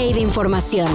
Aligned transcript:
de 0.00 0.20
información. 0.20 0.88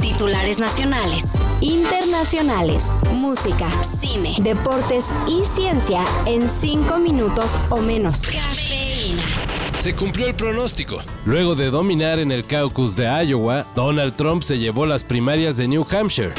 Titulares 0.00 0.60
nacionales, 0.60 1.24
internacionales, 1.60 2.84
música, 3.12 3.68
cine, 3.82 4.36
deportes 4.38 5.06
y 5.26 5.44
ciencia 5.44 6.04
en 6.26 6.48
5 6.48 6.98
minutos 6.98 7.58
o 7.70 7.78
menos. 7.78 8.22
Cafeína. 8.22 9.22
Se 9.74 9.96
cumplió 9.96 10.28
el 10.28 10.36
pronóstico. 10.36 10.98
Luego 11.24 11.56
de 11.56 11.70
dominar 11.70 12.20
en 12.20 12.30
el 12.30 12.46
caucus 12.46 12.94
de 12.94 13.06
Iowa, 13.26 13.66
Donald 13.74 14.14
Trump 14.14 14.42
se 14.42 14.58
llevó 14.58 14.86
las 14.86 15.02
primarias 15.02 15.56
de 15.56 15.66
New 15.66 15.84
Hampshire. 15.90 16.32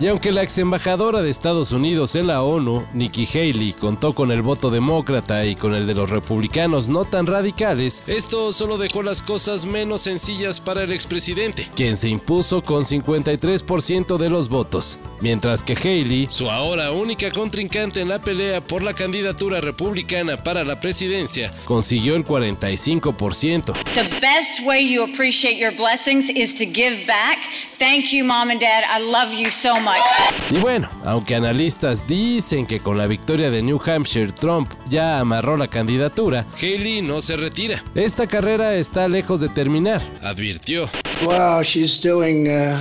Y 0.00 0.06
aunque 0.06 0.30
la 0.30 0.44
ex 0.44 0.56
embajadora 0.58 1.22
de 1.22 1.30
Estados 1.30 1.72
Unidos 1.72 2.14
en 2.14 2.28
la 2.28 2.44
ONU, 2.44 2.86
Nikki 2.92 3.26
Haley, 3.26 3.72
contó 3.72 4.14
con 4.14 4.30
el 4.30 4.42
voto 4.42 4.70
demócrata 4.70 5.44
y 5.44 5.56
con 5.56 5.74
el 5.74 5.88
de 5.88 5.94
los 5.94 6.08
republicanos 6.08 6.88
no 6.88 7.04
tan 7.04 7.26
radicales, 7.26 8.04
esto 8.06 8.52
solo 8.52 8.78
dejó 8.78 9.02
las 9.02 9.22
cosas 9.22 9.64
menos 9.64 10.02
sencillas 10.02 10.60
para 10.60 10.84
el 10.84 10.92
expresidente, 10.92 11.66
quien 11.74 11.96
se 11.96 12.08
impuso 12.10 12.62
con 12.62 12.84
53% 12.84 14.18
de 14.18 14.30
los 14.30 14.48
votos, 14.48 15.00
mientras 15.20 15.64
que 15.64 15.74
Haley, 15.74 16.28
su 16.30 16.48
ahora 16.48 16.92
única 16.92 17.32
contrincante 17.32 18.00
en 18.00 18.08
la 18.08 18.20
pelea 18.20 18.60
por 18.60 18.84
la 18.84 18.94
candidatura 18.94 19.60
republicana 19.60 20.36
para 20.36 20.64
la 20.64 20.78
presidencia, 20.78 21.50
consiguió 21.64 22.14
el 22.14 22.24
45%. 22.24 23.72
The 23.94 24.08
best 24.20 24.64
way 24.64 24.88
you 24.88 25.02
appreciate 25.02 25.58
your 25.58 25.74
blessings 25.74 26.30
is 26.30 26.54
to 26.54 26.66
give 26.66 27.04
back. 27.04 27.38
Thank 27.80 28.12
you, 28.12 28.24
mom 28.24 28.50
and 28.50 28.60
dad. 28.60 28.84
I 28.88 29.00
love 29.00 29.32
you 29.32 29.50
so 29.50 29.80
much. 29.80 29.87
Y 30.50 30.58
bueno, 30.60 30.88
aunque 31.04 31.34
analistas 31.34 32.06
dicen 32.06 32.66
que 32.66 32.80
con 32.80 32.96
la 32.96 33.06
victoria 33.06 33.50
de 33.50 33.62
New 33.62 33.80
Hampshire 33.84 34.32
Trump 34.32 34.72
ya 34.88 35.18
amarró 35.20 35.56
la 35.56 35.68
candidatura, 35.68 36.46
Haley 36.56 37.02
no 37.02 37.20
se 37.20 37.36
retira. 37.36 37.82
Esta 37.94 38.26
carrera 38.26 38.74
está 38.74 39.08
lejos 39.08 39.40
de 39.40 39.48
terminar, 39.50 40.00
advirtió. 40.22 40.88
Wow, 41.22 41.62
she's 41.62 42.00
doing 42.00 42.48
uh, 42.48 42.78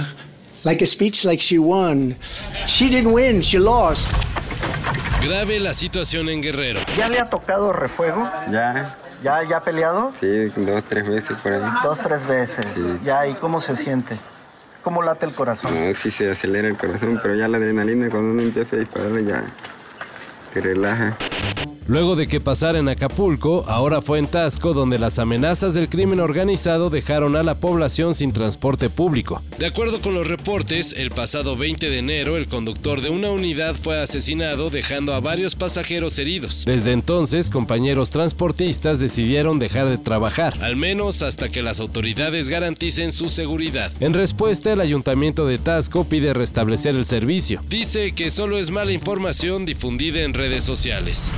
like 0.64 0.84
a 0.84 0.88
speech 0.88 1.26
like 1.26 1.42
she 1.42 1.58
won. 1.60 2.16
She 2.66 2.90
didn't 2.90 3.14
win, 3.14 3.42
she 3.42 3.60
lost. 3.60 4.12
Grave 5.22 5.60
la 5.60 5.74
situación 5.74 6.30
en 6.30 6.42
Guerrero. 6.42 6.80
¿Ya 6.98 7.10
le 7.10 7.20
ha 7.20 7.30
tocado 7.30 7.74
refuego? 7.74 8.24
Ya, 8.52 8.96
¿Ya, 9.24 9.44
ya 9.44 9.58
ha 9.58 9.64
peleado? 9.64 10.14
sí, 10.20 10.28
dos, 10.56 10.84
tres 10.88 11.08
veces 11.08 11.36
por 11.42 11.52
ahí. 11.52 11.62
Dos, 11.84 12.00
tres 12.00 12.26
veces. 12.26 12.66
Ya, 13.04 13.28
¿y 13.28 13.34
cómo 13.36 13.60
se 13.60 13.76
siente? 13.76 14.16
¿Cómo 14.88 15.04
late 15.04 15.26
el 15.26 15.34
corazón? 15.34 15.74
No, 15.74 15.94
sí 15.94 16.12
se 16.12 16.32
acelera 16.32 16.66
el 16.66 16.78
corazón, 16.78 17.20
pero 17.22 17.36
ya 17.36 17.50
la 17.50 17.58
adrenalina 17.58 18.10
cuando 18.10 18.32
uno 18.32 18.42
empieza 18.42 18.78
a 18.78 18.80
disparar 18.80 19.22
ya 19.22 19.44
te 20.54 20.62
relaja. 20.62 21.18
Luego 21.88 22.18
de 22.18 22.28
que 22.28 22.42
pasara 22.42 22.80
en 22.80 22.90
Acapulco, 22.90 23.64
ahora 23.66 24.02
fue 24.02 24.20
en 24.20 24.28
Tasco 24.28 24.74
donde 24.74 25.00
las 25.00 25.20
amenazas 25.20 25.74
del 25.74 25.88
crimen 25.88 26.20
organizado 26.20 26.90
dejaron 26.90 27.38
a 27.38 27.44
la 27.44 27.56
población 27.56 28.14
sin 28.14 28.34
transporte 28.34 28.90
público. 28.90 29.42
De 29.58 29.68
acuerdo 29.68 30.02
con 30.02 30.14
los 30.14 30.28
reportes, 30.28 30.94
el 30.98 31.12
pasado 31.12 31.56
20 31.56 31.90
de 31.90 31.98
enero 31.98 32.36
el 32.36 32.48
conductor 32.48 33.00
de 33.00 33.10
una 33.10 33.32
unidad 33.32 33.74
fue 33.74 34.02
asesinado 34.02 34.70
dejando 34.70 35.14
a 35.14 35.22
varios 35.22 35.56
pasajeros 35.56 36.20
heridos. 36.20 36.66
Desde 36.66 36.92
entonces, 36.92 37.50
compañeros 37.50 38.12
transportistas 38.12 39.00
decidieron 39.00 39.58
dejar 39.58 39.88
de 39.88 39.98
trabajar, 39.98 40.56
al 40.62 40.76
menos 40.76 41.22
hasta 41.22 41.48
que 41.48 41.64
las 41.64 41.80
autoridades 41.80 42.50
garanticen 42.50 43.14
su 43.14 43.30
seguridad. 43.30 43.94
En 44.02 44.14
respuesta, 44.14 44.74
el 44.74 44.82
ayuntamiento 44.82 45.48
de 45.48 45.58
Tasco 45.58 46.04
pide 46.04 46.34
restablecer 46.34 46.96
el 46.96 47.06
servicio. 47.06 47.62
Dice 47.70 48.12
que 48.12 48.30
solo 48.30 48.58
es 48.58 48.72
mala 48.72 48.92
información 48.92 49.66
difundida 49.66 50.24
en 50.24 50.34
redes 50.34 50.66
sociales. 50.66 51.32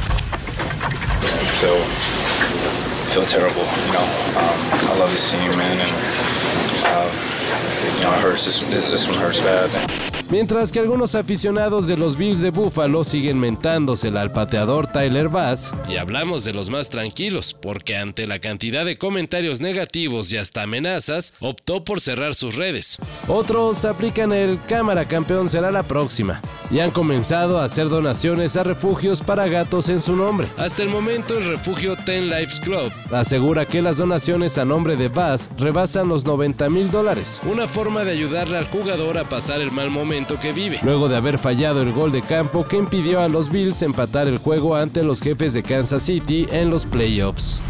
Feel 1.60 1.80
feel 3.12 3.26
terrible. 3.26 3.66
You 3.88 3.94
know, 3.94 4.08
um, 4.38 4.60
I 4.90 4.98
love 5.00 5.12
this 5.12 5.32
team, 5.32 5.50
man, 5.58 5.80
and 5.80 5.92
uh, 6.86 7.10
you 7.98 8.04
know 8.04 8.14
it 8.14 8.22
hurts. 8.22 8.46
This 8.46 8.62
this 8.62 9.08
one 9.08 9.18
hurts 9.18 9.40
bad. 9.40 10.19
Mientras 10.32 10.72
que 10.72 10.78
algunos 10.78 11.16
aficionados 11.16 11.88
de 11.88 11.98
los 11.98 12.16
Bills 12.16 12.40
de 12.40 12.52
Buffalo 12.52 13.04
siguen 13.04 13.40
mentándosela 13.40 14.22
al 14.22 14.32
pateador 14.32 14.86
Tyler 14.86 15.28
Bass, 15.28 15.74
y 15.90 15.98
hablamos 15.98 16.44
de 16.44 16.54
los 16.54 16.70
más 16.70 16.90
tranquilos, 16.90 17.56
porque 17.60 17.98
ante 17.98 18.28
la 18.28 18.38
cantidad 18.38 18.86
de 18.86 19.00
comentarios 19.00 19.60
negativos 19.60 20.32
y 20.32 20.38
hasta 20.38 20.62
amenazas, 20.62 21.34
optó 21.40 21.84
por 21.84 22.00
cerrar 22.00 22.36
sus 22.36 22.58
redes. 22.58 23.00
Otros 23.28 23.86
aplican 23.86 24.32
el 24.32 24.60
cámara 24.68 25.06
campeón 25.06 25.50
será 25.50 25.72
la 25.72 25.82
próxima, 25.82 26.42
y 26.70 26.78
han 26.78 26.92
comenzado 26.92 27.58
a 27.58 27.66
hacer 27.66 27.90
donaciones 27.90 28.56
a 28.56 28.62
refugios 28.62 29.22
para 29.22 29.48
gatos 29.48 29.90
en 29.90 30.00
su 30.00 30.16
nombre. 30.16 30.48
Hasta 30.58 30.84
el 30.84 30.90
momento 30.90 31.40
el 31.40 31.46
refugio 31.46 31.96
Ten 32.06 32.30
Lives 32.30 32.60
Club 32.60 32.92
asegura 33.12 33.66
que 33.66 33.82
las 33.82 33.98
donaciones 33.98 34.60
a 34.60 34.66
nombre 34.66 34.96
de 34.96 35.08
Bass 35.08 35.50
rebasan 35.58 36.08
los 36.08 36.26
90 36.26 36.70
mil 36.70 36.92
dólares, 36.92 37.42
una 37.50 37.68
forma 37.68 38.04
de 38.04 38.12
ayudarle 38.12 38.58
al 38.58 38.68
jugador 38.68 39.18
a 39.18 39.24
pasar 39.24 39.60
el 39.60 39.72
mal 39.72 39.90
momento 39.90 40.19
que 40.26 40.52
vive, 40.52 40.80
luego 40.84 41.08
de 41.08 41.16
haber 41.16 41.38
fallado 41.38 41.82
el 41.82 41.94
gol 41.94 42.12
de 42.12 42.22
campo 42.22 42.66
que 42.66 42.78
impidió 42.78 43.22
a 43.22 43.30
los 43.30 43.50
Bills 43.50 43.82
empatar 43.82 44.28
el 44.28 44.38
juego 44.38 44.76
ante 44.76 45.02
los 45.02 45.22
jefes 45.22 45.54
de 45.54 45.64
Kansas 45.64 46.04
City 46.04 46.46
en 46.52 46.70
los 46.70 46.86
playoffs. 46.86 47.62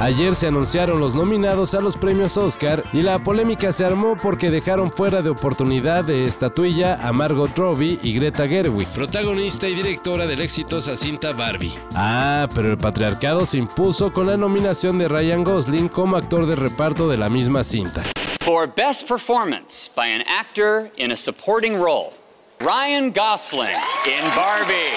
Ayer 0.00 0.34
se 0.36 0.46
anunciaron 0.46 1.00
los 1.00 1.14
nominados 1.16 1.74
a 1.74 1.80
los 1.80 1.96
premios 1.96 2.36
Oscar 2.36 2.84
y 2.92 3.02
la 3.02 3.20
polémica 3.20 3.72
se 3.72 3.84
armó 3.84 4.16
porque 4.20 4.50
dejaron 4.50 4.90
fuera 4.90 5.22
de 5.22 5.30
oportunidad 5.30 6.04
de 6.04 6.26
estatuilla 6.26 6.94
a 7.06 7.12
Margot 7.12 7.56
Robbie 7.56 7.98
y 8.02 8.12
Greta 8.12 8.46
Gerwig, 8.46 8.86
protagonista 8.88 9.68
y 9.68 9.74
directora 9.74 10.26
de 10.26 10.36
la 10.36 10.44
exitosa 10.44 10.96
cinta 10.96 11.32
Barbie. 11.32 11.72
Ah, 11.94 12.48
pero 12.54 12.70
el 12.70 12.78
patriarcado 12.78 13.44
se 13.44 13.58
impuso 13.58 14.12
con 14.12 14.26
la 14.26 14.36
nominación 14.36 14.98
de 14.98 15.08
Ryan 15.08 15.42
Gosling 15.42 15.88
como 15.88 16.16
actor 16.16 16.46
de 16.46 16.54
reparto 16.54 17.08
de 17.08 17.16
la 17.16 17.28
misma 17.28 17.64
cinta. 17.64 18.04
For 18.48 18.66
Best 18.66 19.06
Performance 19.06 19.90
by 19.94 20.06
an 20.06 20.22
Actor 20.26 20.90
in 20.96 21.12
a 21.12 21.16
Supporting 21.18 21.78
Role, 21.78 22.14
Ryan 22.62 23.12
Gosling 23.12 23.76
in 24.06 24.24
Barbie. 24.34 24.96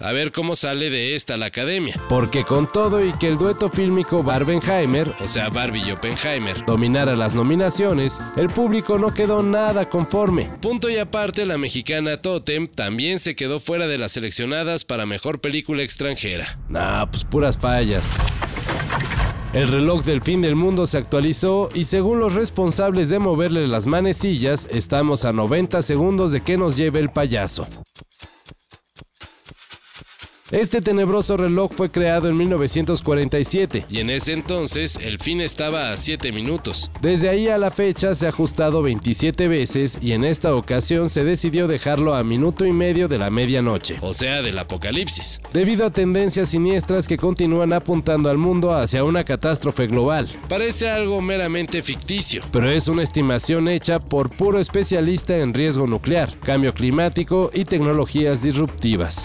A 0.00 0.10
ver 0.10 0.32
cómo 0.32 0.56
sale 0.56 0.90
de 0.90 1.14
esta 1.14 1.36
la 1.36 1.46
academia. 1.46 1.94
Porque 2.08 2.42
con 2.42 2.66
todo 2.66 3.04
y 3.04 3.12
que 3.12 3.28
el 3.28 3.38
dueto 3.38 3.70
fílmico 3.70 4.24
Barbenheimer, 4.24 5.14
o 5.20 5.28
sea 5.28 5.50
Barbie 5.50 5.84
y 5.86 5.92
Oppenheimer, 5.92 6.64
dominara 6.66 7.14
las 7.14 7.36
nominaciones, 7.36 8.20
el 8.34 8.48
público 8.48 8.98
no 8.98 9.14
quedó 9.14 9.44
nada 9.44 9.88
conforme. 9.88 10.50
Punto 10.60 10.90
y 10.90 10.98
aparte, 10.98 11.46
la 11.46 11.58
mexicana 11.58 12.16
Totem 12.16 12.66
también 12.66 13.20
se 13.20 13.36
quedó 13.36 13.60
fuera 13.60 13.86
de 13.86 13.98
las 13.98 14.10
seleccionadas 14.10 14.84
para 14.84 15.06
mejor 15.06 15.40
película 15.40 15.84
extranjera. 15.84 16.58
Nah, 16.68 17.06
pues 17.06 17.22
puras 17.22 17.56
fallas. 17.56 18.18
El 19.52 19.68
reloj 19.68 20.02
del 20.04 20.22
fin 20.22 20.40
del 20.40 20.56
mundo 20.56 20.86
se 20.86 20.96
actualizó 20.96 21.68
y 21.74 21.84
según 21.84 22.20
los 22.20 22.32
responsables 22.32 23.10
de 23.10 23.18
moverle 23.18 23.68
las 23.68 23.86
manecillas, 23.86 24.66
estamos 24.70 25.26
a 25.26 25.34
90 25.34 25.82
segundos 25.82 26.32
de 26.32 26.40
que 26.40 26.56
nos 26.56 26.78
lleve 26.78 27.00
el 27.00 27.10
payaso. 27.10 27.66
Este 30.52 30.82
tenebroso 30.82 31.38
reloj 31.38 31.72
fue 31.74 31.90
creado 31.90 32.28
en 32.28 32.36
1947 32.36 33.86
y 33.88 34.00
en 34.00 34.10
ese 34.10 34.34
entonces 34.34 34.98
el 35.02 35.18
fin 35.18 35.40
estaba 35.40 35.90
a 35.90 35.96
7 35.96 36.30
minutos. 36.30 36.90
Desde 37.00 37.30
ahí 37.30 37.48
a 37.48 37.56
la 37.56 37.70
fecha 37.70 38.14
se 38.14 38.26
ha 38.26 38.28
ajustado 38.28 38.82
27 38.82 39.48
veces 39.48 39.98
y 40.02 40.12
en 40.12 40.24
esta 40.24 40.54
ocasión 40.54 41.08
se 41.08 41.24
decidió 41.24 41.68
dejarlo 41.68 42.14
a 42.14 42.22
minuto 42.22 42.66
y 42.66 42.72
medio 42.74 43.08
de 43.08 43.16
la 43.16 43.30
medianoche, 43.30 43.96
o 44.02 44.12
sea 44.12 44.42
del 44.42 44.58
apocalipsis, 44.58 45.40
debido 45.54 45.86
a 45.86 45.90
tendencias 45.90 46.50
siniestras 46.50 47.08
que 47.08 47.16
continúan 47.16 47.72
apuntando 47.72 48.28
al 48.28 48.36
mundo 48.36 48.76
hacia 48.76 49.04
una 49.04 49.24
catástrofe 49.24 49.86
global. 49.86 50.28
Parece 50.50 50.90
algo 50.90 51.22
meramente 51.22 51.82
ficticio, 51.82 52.42
pero 52.52 52.70
es 52.70 52.88
una 52.88 53.02
estimación 53.02 53.68
hecha 53.68 54.00
por 54.00 54.28
puro 54.28 54.58
especialista 54.58 55.38
en 55.38 55.54
riesgo 55.54 55.86
nuclear, 55.86 56.38
cambio 56.40 56.74
climático 56.74 57.50
y 57.54 57.64
tecnologías 57.64 58.42
disruptivas. 58.42 59.24